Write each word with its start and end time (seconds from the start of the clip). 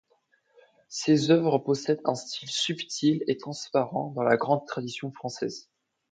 Ses 0.89 1.29
œuvres 1.29 1.59
possèdent 1.59 2.01
un 2.05 2.15
style 2.15 2.49
subtil 2.49 3.23
et 3.27 3.37
transparent, 3.37 4.09
dans 4.15 4.23
la 4.23 4.35
grande 4.35 4.65
tradition 4.65 5.11
française. 5.11 5.69